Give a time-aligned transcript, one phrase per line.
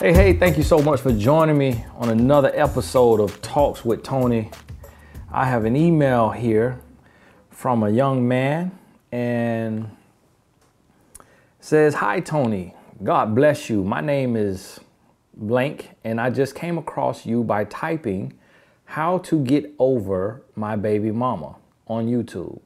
[0.00, 4.02] Hey, hey, thank you so much for joining me on another episode of Talks with
[4.02, 4.50] Tony.
[5.30, 6.80] I have an email here
[7.50, 8.78] from a young man
[9.12, 9.94] and
[11.60, 12.74] says, Hi, Tony.
[13.04, 13.84] God bless you.
[13.84, 14.80] My name is
[15.34, 18.32] blank, and I just came across you by typing
[18.86, 21.56] how to get over my baby mama
[21.86, 22.58] on YouTube.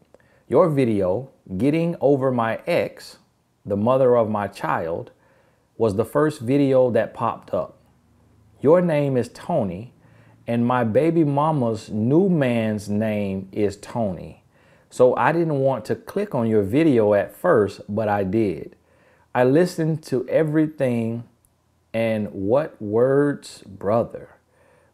[0.46, 3.18] Your video, Getting Over My Ex,
[3.66, 5.10] the mother of my child,
[5.84, 7.76] was the first video that popped up.
[8.62, 9.92] Your name is Tony,
[10.46, 14.44] and my baby mama's new man's name is Tony.
[14.88, 18.76] So I didn't want to click on your video at first, but I did.
[19.34, 21.24] I listened to everything,
[21.92, 24.36] and what words, brother?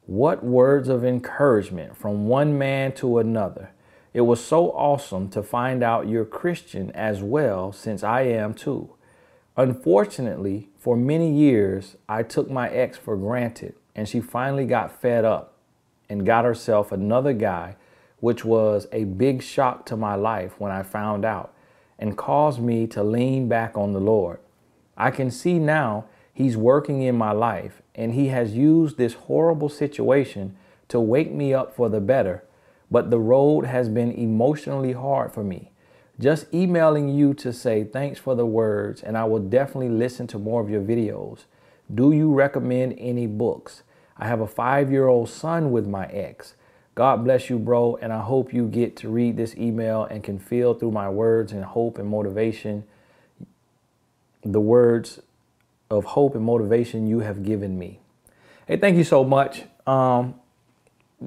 [0.07, 3.71] What words of encouragement from one man to another.
[4.13, 8.97] It was so awesome to find out you're Christian as well, since I am too.
[9.57, 15.27] Unfortunately, for many years, I took my ex for granted, and she finally got fed
[15.27, 15.59] up
[16.09, 17.77] and got herself another guy,
[18.21, 21.53] which was a big shock to my life when I found out
[21.99, 24.41] and caused me to lean back on the Lord.
[24.97, 29.69] I can see now He's working in my life, and He has used this horrible
[29.69, 30.57] situation
[30.89, 32.43] to wake me up for the better.
[32.91, 35.73] But the road has been emotionally hard for me.
[36.21, 40.39] Just emailing you to say thanks for the words, and I will definitely listen to
[40.39, 41.45] more of your videos.
[41.93, 43.83] Do you recommend any books?
[44.19, 46.55] I have a five year old son with my ex.
[46.95, 50.39] God bless you, bro, and I hope you get to read this email and can
[50.39, 52.85] feel through my words and hope and motivation
[54.43, 55.21] the words
[55.91, 58.01] of hope and motivation you have given me.
[58.67, 59.65] Hey, thank you so much.
[59.87, 60.35] Um,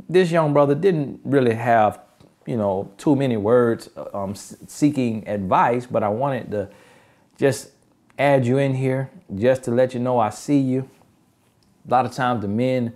[0.07, 1.99] this young brother didn't really have
[2.45, 6.69] you know, too many words um, seeking advice, but I wanted to
[7.37, 7.71] just
[8.17, 10.89] add you in here just to let you know I see you.
[11.87, 12.93] A lot of times the men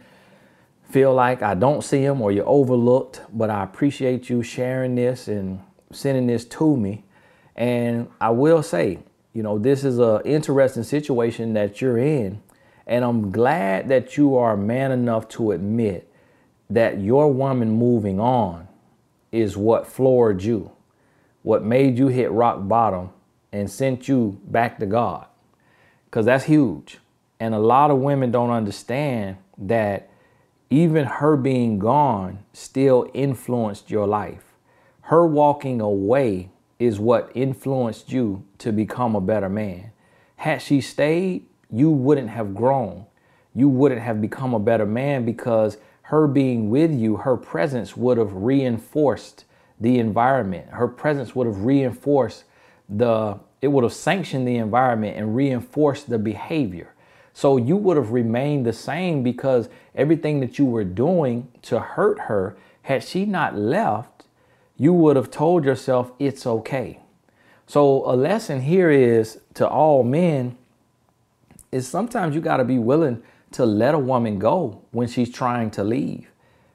[0.90, 5.28] feel like I don't see them or you're overlooked, but I appreciate you sharing this
[5.28, 5.62] and
[5.92, 7.04] sending this to me.
[7.56, 9.00] And I will say,
[9.34, 12.42] you know, this is an interesting situation that you're in.
[12.86, 16.12] And I'm glad that you are man enough to admit
[16.70, 18.67] that your woman moving on
[19.38, 20.72] is what floored you,
[21.44, 23.12] what made you hit rock bottom
[23.52, 25.28] and sent you back to God.
[26.06, 26.98] Because that's huge.
[27.40, 30.10] And a lot of women don't understand that
[30.70, 34.44] even her being gone still influenced your life.
[35.02, 36.50] Her walking away
[36.80, 39.92] is what influenced you to become a better man.
[40.38, 43.06] Had she stayed, you wouldn't have grown.
[43.54, 45.78] You wouldn't have become a better man because
[46.08, 49.44] her being with you, her presence would have reinforced
[49.78, 50.70] the environment.
[50.70, 52.46] Her presence would have reinforced
[52.88, 56.94] the, it would have sanctioned the environment and reinforced the behavior.
[57.34, 62.22] So you would have remained the same because everything that you were doing to hurt
[62.22, 64.28] her, had she not left,
[64.78, 67.02] you would have told yourself it's okay.
[67.66, 70.58] So a lesson here is to all men
[71.70, 75.72] is sometimes you got to be willing to let a woman go when she's trying
[75.72, 76.30] to leave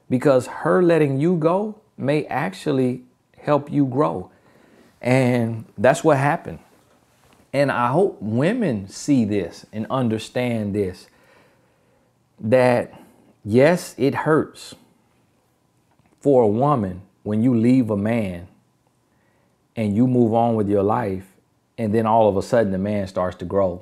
[0.09, 3.03] because her letting you go may actually
[3.37, 4.31] help you grow.
[5.01, 6.59] And that's what happened.
[7.51, 11.07] And I hope women see this and understand this
[12.39, 12.99] that
[13.45, 14.75] yes, it hurts
[16.19, 18.47] for a woman when you leave a man
[19.75, 21.25] and you move on with your life,
[21.77, 23.81] and then all of a sudden the man starts to grow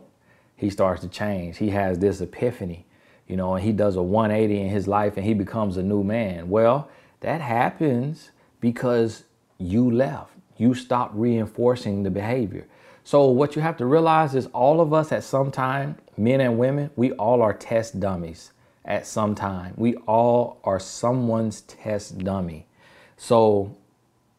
[0.61, 1.57] he starts to change.
[1.57, 2.85] He has this epiphany,
[3.27, 6.03] you know, and he does a 180 in his life and he becomes a new
[6.03, 6.51] man.
[6.51, 6.87] Well,
[7.21, 8.29] that happens
[8.59, 9.23] because
[9.57, 10.35] you left.
[10.57, 12.67] You stopped reinforcing the behavior.
[13.03, 16.59] So what you have to realize is all of us at some time, men and
[16.59, 18.51] women, we all are test dummies
[18.85, 19.73] at some time.
[19.77, 22.67] We all are someone's test dummy.
[23.17, 23.75] So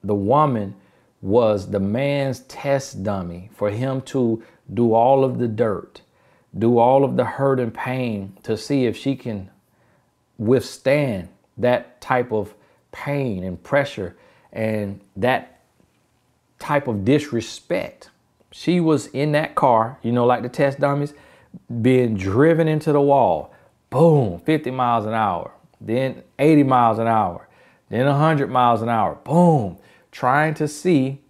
[0.05, 0.77] the woman
[1.21, 6.03] was the man's test dummy for him to do all of the dirt
[6.56, 9.50] do all of the hurt and pain to see if she can
[10.38, 12.54] withstand that type of
[12.90, 14.16] pain and pressure
[14.52, 15.60] and that
[16.58, 18.10] type of disrespect.
[18.50, 21.14] She was in that car, you know, like the test dummies,
[21.81, 23.55] being driven into the wall.
[23.90, 27.48] Boom, 50 miles an hour, then 80 miles an hour,
[27.88, 29.16] then 100 miles an hour.
[29.16, 29.78] Boom,
[30.10, 31.20] trying to see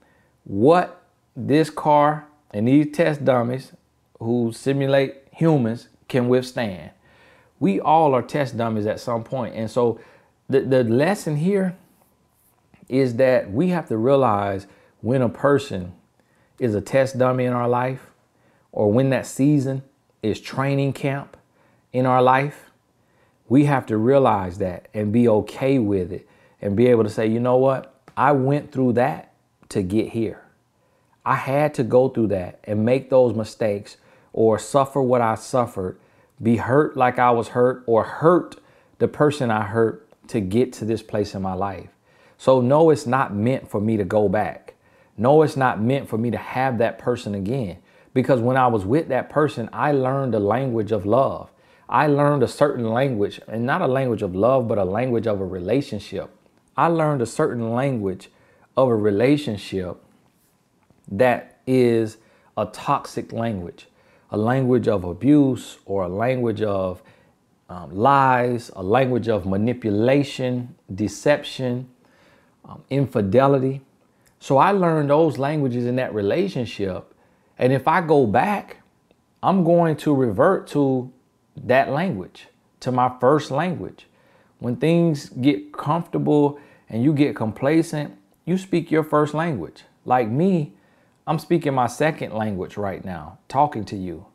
[0.44, 1.02] what
[1.36, 3.72] this car and these test dummies
[4.22, 6.90] who simulate humans can withstand.
[7.60, 9.54] We all are test dummies at some point.
[9.54, 10.00] And so
[10.48, 11.76] the, the lesson here
[12.88, 14.66] is that we have to realize
[15.00, 15.92] when a person
[16.58, 18.10] is a test dummy in our life
[18.70, 19.82] or when that season
[20.22, 21.36] is training camp
[21.92, 22.70] in our life,
[23.48, 26.28] we have to realize that and be okay with it
[26.60, 28.00] and be able to say, you know what?
[28.16, 29.32] I went through that
[29.70, 30.42] to get here.
[31.24, 33.96] I had to go through that and make those mistakes
[34.32, 35.98] or suffer what I suffered,
[36.42, 38.56] be hurt like I was hurt, or hurt
[38.98, 41.90] the person I hurt to get to this place in my life.
[42.38, 44.74] So, no, it's not meant for me to go back.
[45.16, 47.78] No, it's not meant for me to have that person again.
[48.14, 51.50] Because when I was with that person, I learned the language of love.
[51.88, 55.40] I learned a certain language, and not a language of love, but a language of
[55.40, 56.30] a relationship.
[56.76, 58.30] I learned a certain language
[58.76, 60.02] of a relationship
[61.10, 62.16] that is
[62.56, 63.88] a toxic language,
[64.32, 67.02] a language of abuse or a language of
[67.68, 71.88] um, lies, a language of manipulation, deception,
[72.64, 73.82] um, infidelity.
[74.40, 77.14] So I learned those languages in that relationship.
[77.58, 78.78] And if I go back,
[79.42, 81.12] I'm going to revert to
[81.64, 82.48] that language,
[82.80, 84.06] to my first language.
[84.60, 86.58] When things get comfortable
[86.88, 89.84] and you get complacent, you speak your first language.
[90.04, 90.72] Like me,
[91.26, 94.26] I'm speaking my second language right now, talking to you.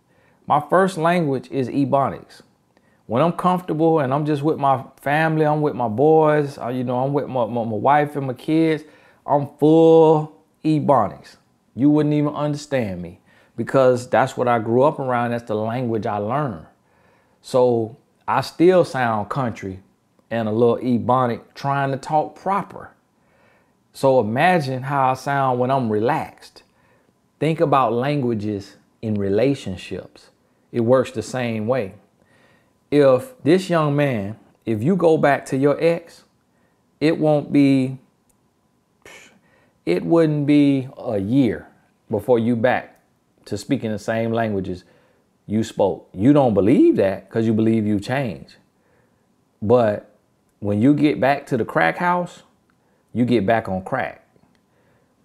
[0.45, 2.41] My first language is Ebonics.
[3.07, 6.85] When I'm comfortable and I'm just with my family, I'm with my boys, uh, you
[6.85, 8.83] know, I'm with my, my, my wife and my kids,
[9.25, 11.35] I'm full Ebonics.
[11.75, 13.19] You wouldn't even understand me
[13.57, 15.31] because that's what I grew up around.
[15.31, 16.65] That's the language I learned.
[17.41, 17.97] So
[18.27, 19.81] I still sound country
[20.31, 22.91] and a little Ebonic trying to talk proper.
[23.93, 26.63] So imagine how I sound when I'm relaxed.
[27.39, 30.29] Think about languages in relationships.
[30.71, 31.95] It works the same way.
[32.89, 36.23] If this young man, if you go back to your ex,
[36.99, 37.99] it won't be,
[39.85, 41.67] it wouldn't be a year
[42.09, 42.99] before you back
[43.45, 44.83] to speaking the same languages
[45.45, 46.09] you spoke.
[46.13, 48.55] You don't believe that because you believe you changed.
[49.61, 50.15] But
[50.59, 52.43] when you get back to the crack house,
[53.13, 54.27] you get back on crack.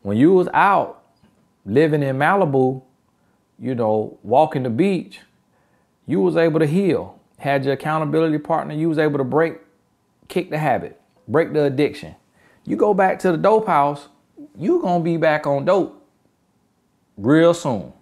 [0.02, 1.01] When you was out
[1.64, 2.82] living in Malibu,
[3.58, 5.20] you know, walking the beach,
[6.06, 7.20] you was able to heal.
[7.38, 9.58] Had your accountability partner, you was able to break,
[10.28, 12.14] kick the habit, break the addiction.
[12.64, 14.08] You go back to the dope house,
[14.56, 16.06] you gonna be back on dope
[17.16, 17.92] real soon.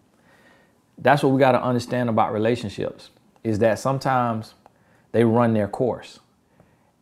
[0.99, 3.11] That's what we gotta understand about relationships,
[3.43, 4.55] is that sometimes
[5.13, 6.21] they run their course.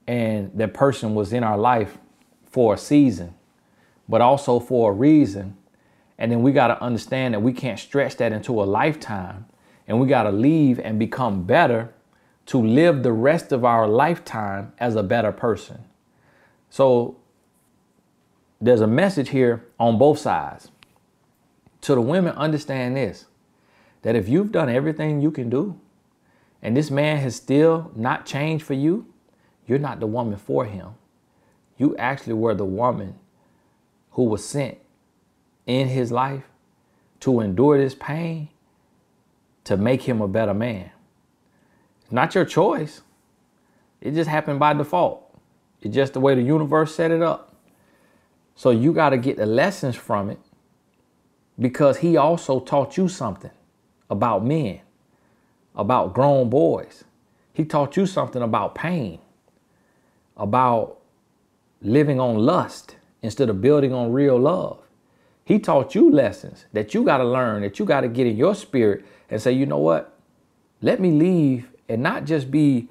[0.06, 1.98] And that person was in our life
[2.44, 3.34] for a season,
[4.08, 5.57] but also for a reason
[6.18, 9.46] and then we got to understand that we can't stretch that into a lifetime.
[9.86, 11.94] And we got to leave and become better
[12.46, 15.84] to live the rest of our lifetime as a better person.
[16.70, 17.16] So
[18.60, 20.70] there's a message here on both sides.
[21.82, 23.26] To the women, understand this
[24.02, 25.78] that if you've done everything you can do
[26.62, 29.06] and this man has still not changed for you,
[29.66, 30.94] you're not the woman for him.
[31.76, 33.14] You actually were the woman
[34.12, 34.78] who was sent
[35.68, 36.42] in his life
[37.20, 38.48] to endure this pain
[39.64, 40.90] to make him a better man.
[42.02, 43.02] It's not your choice.
[44.00, 45.22] It just happened by default.
[45.82, 47.54] It's just the way the universe set it up.
[48.56, 50.40] So you got to get the lessons from it
[51.60, 53.50] because he also taught you something
[54.08, 54.80] about men,
[55.76, 57.04] about grown boys.
[57.52, 59.18] He taught you something about pain,
[60.36, 60.98] about
[61.82, 64.80] living on lust instead of building on real love.
[65.48, 68.36] He taught you lessons that you got to learn, that you got to get in
[68.36, 70.14] your spirit and say, you know what?
[70.82, 72.88] Let me leave and not just be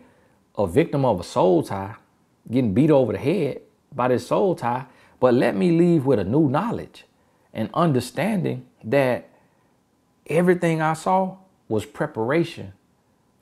[0.58, 1.98] a victim of a soul tie,
[2.50, 3.62] getting beat over the head
[3.94, 4.88] by this soul tie,
[5.20, 7.06] but let me leave with a new knowledge
[7.54, 9.30] and understanding that
[10.26, 11.38] everything I saw
[11.70, 12.74] was preparation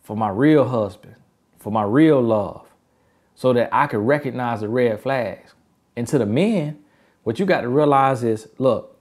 [0.03, 1.15] for my real husband,
[1.57, 2.67] for my real love,
[3.33, 5.53] so that I could recognize the red flags.
[5.95, 6.79] And to the men,
[7.23, 8.94] what you got to realize is look,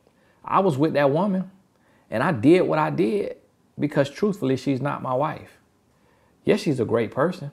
[0.45, 1.51] I was with that woman
[2.11, 3.37] and I did what I did
[3.79, 5.59] because truthfully, she's not my wife.
[6.45, 7.51] Yes, she's a great person.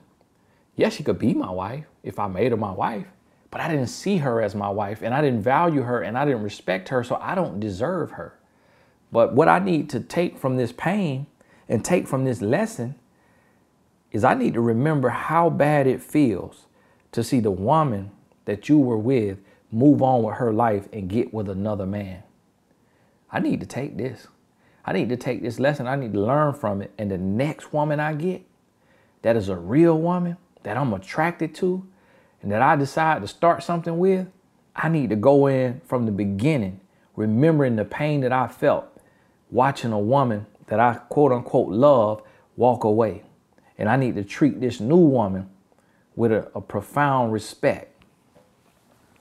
[0.76, 3.06] Yes, she could be my wife if I made her my wife,
[3.50, 6.24] but I didn't see her as my wife and I didn't value her and I
[6.24, 8.38] didn't respect her, so I don't deserve her.
[9.10, 11.26] But what I need to take from this pain
[11.68, 12.94] and take from this lesson
[14.10, 16.66] is I need to remember how bad it feels
[17.12, 18.10] to see the woman
[18.44, 19.38] that you were with
[19.70, 22.22] move on with her life and get with another man.
[23.32, 24.28] I need to take this.
[24.84, 25.86] I need to take this lesson.
[25.86, 26.92] I need to learn from it.
[26.98, 28.44] And the next woman I get
[29.22, 31.86] that is a real woman that I'm attracted to
[32.42, 34.26] and that I decide to start something with,
[34.74, 36.80] I need to go in from the beginning,
[37.16, 38.86] remembering the pain that I felt
[39.50, 42.22] watching a woman that I quote unquote love
[42.56, 43.22] walk away.
[43.78, 45.48] And I need to treat this new woman
[46.16, 47.88] with a, a profound respect.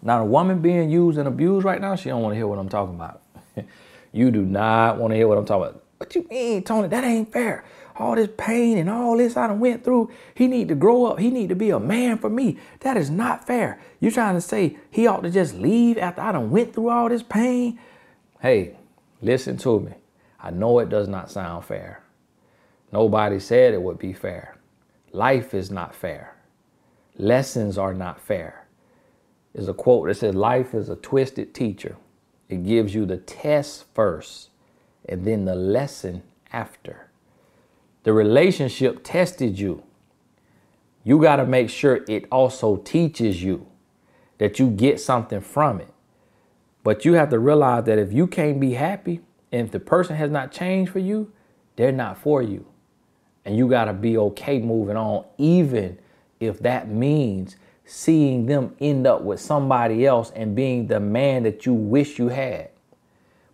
[0.01, 2.57] Now, the woman being used and abused right now, she don't want to hear what
[2.57, 3.21] I'm talking about.
[4.11, 5.83] you do not want to hear what I'm talking about.
[5.97, 6.87] What you mean, Tony?
[6.87, 7.63] That ain't fair.
[7.95, 10.09] All this pain and all this I done went through.
[10.33, 11.19] He need to grow up.
[11.19, 12.57] He need to be a man for me.
[12.79, 13.79] That is not fair.
[13.99, 17.09] You trying to say he ought to just leave after I done went through all
[17.09, 17.79] this pain?
[18.41, 18.77] Hey,
[19.21, 19.93] listen to me.
[20.39, 22.03] I know it does not sound fair.
[22.91, 24.57] Nobody said it would be fair.
[25.11, 26.35] Life is not fair.
[27.17, 28.65] Lessons are not fair.
[29.53, 31.97] There's a quote that says, Life is a twisted teacher.
[32.51, 34.49] It gives you the test first
[35.07, 37.09] and then the lesson after.
[38.03, 39.83] The relationship tested you.
[41.05, 43.67] You got to make sure it also teaches you
[44.37, 45.93] that you get something from it.
[46.83, 49.21] But you have to realize that if you can't be happy
[49.53, 51.31] and if the person has not changed for you,
[51.77, 52.65] they're not for you.
[53.45, 55.99] And you got to be okay moving on, even
[56.41, 57.55] if that means
[57.93, 62.29] seeing them end up with somebody else and being the man that you wish you
[62.29, 62.69] had.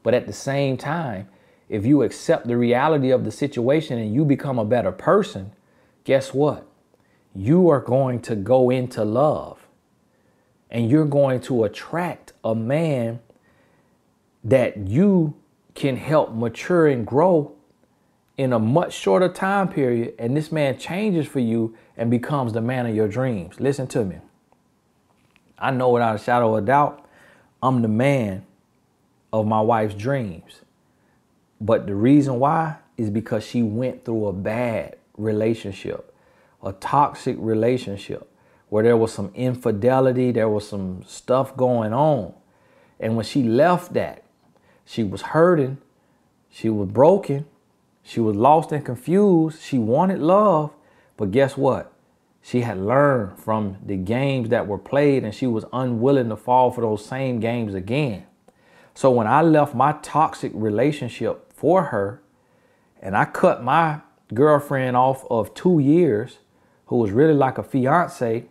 [0.04, 1.28] But at the same time,
[1.70, 5.54] if you accept the reality of the situation and you become a better person,
[6.04, 6.68] guess what?
[7.34, 9.68] You are going to go into love
[10.70, 13.20] and you're going to attract a man
[14.44, 15.34] that you
[15.74, 17.54] can help mature and grow
[18.38, 20.14] in a much shorter time period.
[20.20, 23.60] And this man changes for you and becomes the man of your dreams.
[23.60, 24.18] Listen to me.
[25.58, 27.06] I know without a shadow of a doubt,
[27.62, 28.46] I'm the man
[29.34, 30.62] of my wife's dreams.
[31.60, 36.14] But the reason why is because she went through a bad relationship,
[36.64, 38.30] a toxic relationship
[38.70, 42.34] where there was some infidelity, there was some stuff going on.
[43.00, 44.24] And when she left that,
[44.86, 45.78] she was hurting,
[46.50, 47.46] she was broken,
[48.04, 50.72] she was lost and confused, she wanted love,
[51.16, 51.92] but guess what?
[52.48, 56.72] She had learned from the games that were played and she was unwilling to fall
[56.72, 58.26] for those same games again.
[58.94, 62.22] So when I left my toxic relationship for her.
[63.02, 64.02] And I cut my
[64.34, 66.38] girlfriend off of two years,
[66.86, 68.46] who was really like a fiance.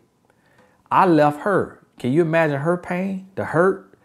[0.91, 1.83] I left her.
[1.99, 3.99] Can you imagine her pain, the hurt?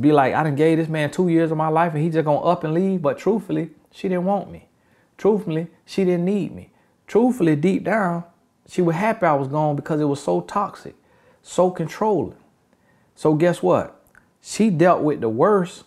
[0.00, 2.24] Be like, I done gave this man two years of my life and he just
[2.24, 3.02] gonna up and leave.
[3.02, 4.68] But truthfully, she didn't want me.
[5.16, 6.70] Truthfully, she didn't need me.
[7.06, 8.24] Truthfully, deep down,
[8.68, 10.94] she was happy I was gone because it was so toxic,
[11.42, 12.36] so controlling.
[13.14, 14.00] So guess what?
[14.40, 15.84] She dealt with the worst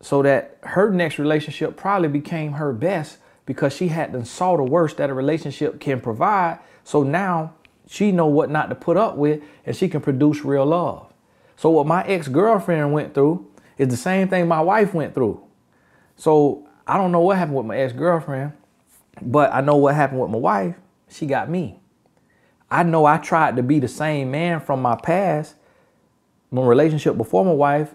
[0.00, 4.62] so that her next relationship probably became her best because she had not saw the
[4.62, 6.58] worst that a relationship can provide.
[6.84, 7.54] So now
[7.86, 11.12] she know what not to put up with and she can produce real love.
[11.56, 15.42] So what my ex-girlfriend went through is the same thing my wife went through.
[16.16, 18.52] So I don't know what happened with my ex-girlfriend,
[19.22, 20.76] but I know what happened with my wife.
[21.08, 21.80] She got me.
[22.74, 25.54] I know I tried to be the same man from my past,
[26.50, 27.94] my relationship before my wife,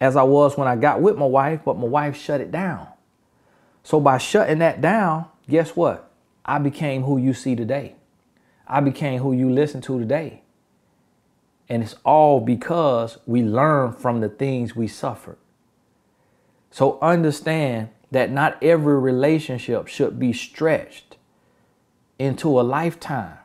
[0.00, 2.88] as I was when I got with my wife, but my wife shut it down.
[3.82, 6.10] So by shutting that down, guess what?
[6.46, 7.96] I became who you see today.
[8.66, 10.40] I became who you listen to today.
[11.68, 15.36] And it's all because we learn from the things we suffered.
[16.70, 21.18] So understand that not every relationship should be stretched
[22.18, 23.40] into a lifetime.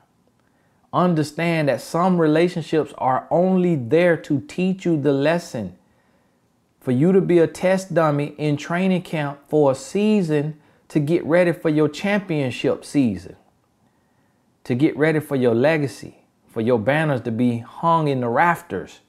[0.91, 5.77] Understand that some relationships are only there to teach you the lesson
[6.79, 11.23] for you to be a test dummy in training camp for a season to get
[11.25, 13.35] ready for your championship season,
[14.63, 19.01] to get ready for your legacy, for your banners to be hung in the rafters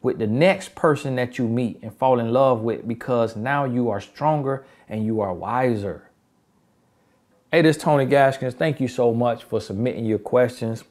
[0.00, 3.90] with the next person that you meet and fall in love with because now you
[3.90, 6.07] are stronger and you are wiser.
[7.50, 8.52] Hey, this is Tony Gaskins.
[8.52, 10.84] Thank you so much for submitting your questions.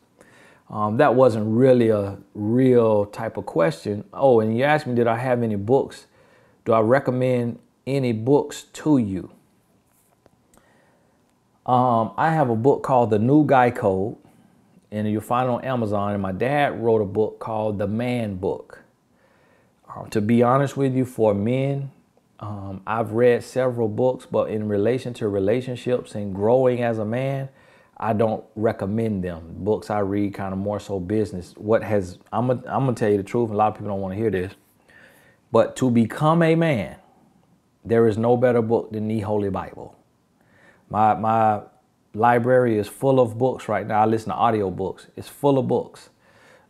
[0.71, 4.03] Um, that wasn't really a real type of question.
[4.11, 6.07] Oh, and you asked me, did I have any books?
[6.65, 9.29] Do I recommend any books to you?
[11.67, 14.17] Um, I have a book called The New Guy Code,
[14.91, 16.13] and you'll find it on Amazon.
[16.13, 18.81] And my dad wrote a book called The Man Book.
[19.87, 21.91] Uh, to be honest with you, for men,
[22.39, 27.49] um, I've read several books, but in relation to relationships and growing as a man,
[27.97, 29.55] I don't recommend them.
[29.57, 31.53] Books I read kind of more so business.
[31.57, 33.49] What has I'm gonna, I'm gonna tell you the truth.
[33.49, 34.53] A lot of people don't want to hear this,
[35.51, 36.97] but to become a man,
[37.83, 39.95] there is no better book than the Holy Bible.
[40.89, 41.61] My my
[42.13, 44.01] library is full of books right now.
[44.01, 45.07] I listen to audio books.
[45.15, 46.09] It's full of books.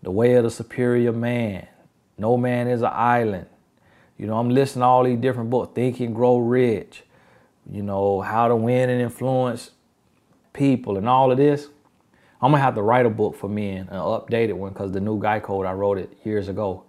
[0.04, 1.68] The Way of the Superior Man.
[2.18, 3.48] No Man is an Island.
[4.18, 5.74] You know, I'm listening to all these different books.
[5.76, 7.04] Think and Grow Rich.
[7.70, 9.72] You know, How to Win and Influence
[10.54, 11.68] people and all of this,
[12.42, 15.20] I'm gonna have to write a book for men, an updated one, because the new
[15.22, 16.84] guy code I wrote it years ago.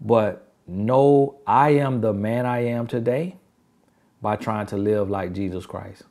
[0.00, 3.36] But no, I am the man I am today
[4.20, 6.04] by trying to live like Jesus Christ,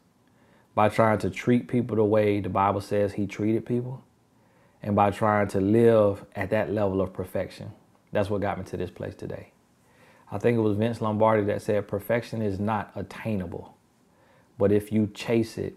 [0.76, 4.04] by trying to treat people the way the Bible says he treated people,
[4.82, 7.72] and by trying to live at that level of perfection.
[8.12, 9.51] That's what got me to this place today.
[10.32, 13.76] I think it was Vince Lombardi that said perfection is not attainable,
[14.58, 15.76] but if you chase it,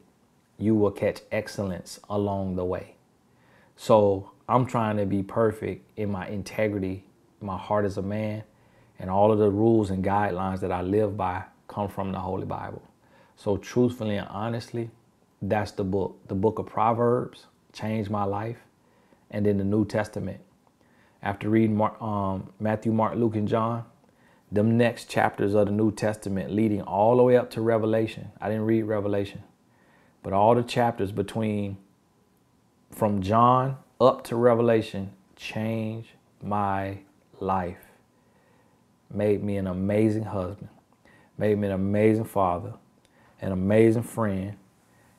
[0.58, 2.94] you will catch excellence along the way.
[3.76, 7.04] So I'm trying to be perfect in my integrity,
[7.40, 8.44] my heart as a man,
[8.99, 12.46] and all of the rules and guidelines that I live by come from the Holy
[12.46, 12.82] Bible.
[13.37, 14.90] So truthfully and honestly,
[15.42, 16.18] that's the book.
[16.28, 18.58] The book of Proverbs changed my life.
[19.30, 20.40] And then the New Testament.
[21.23, 23.84] After reading Mark, um, Matthew, Mark, Luke, and John,
[24.54, 28.30] them next chapters of the New Testament leading all the way up to Revelation.
[28.40, 29.42] I didn't read Revelation,
[30.23, 31.76] but all the chapters between
[32.90, 36.99] from John up to Revelation changed my
[37.40, 37.78] life.
[39.12, 40.68] Made me an amazing husband,
[41.37, 42.75] made me an amazing father,
[43.40, 44.56] an amazing friend,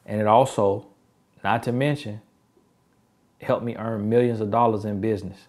[0.05, 0.87] and it also,
[1.43, 2.21] not to mention,
[3.41, 5.47] helped me earn millions of dollars in business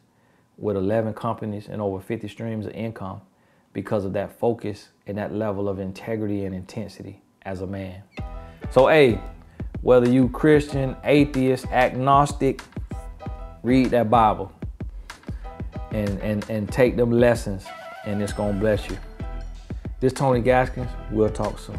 [0.58, 3.20] with 11 companies and over 50 streams of income
[3.76, 8.02] because of that focus and that level of integrity and intensity as a man.
[8.70, 9.20] So, hey,
[9.82, 12.62] whether you Christian, atheist, agnostic,
[13.62, 14.50] read that Bible
[15.90, 17.66] and, and, and take them lessons
[18.06, 18.96] and it's gonna bless you.
[20.00, 21.78] This Tony Gaskins, we'll talk soon.